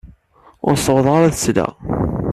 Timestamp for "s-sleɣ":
1.35-1.71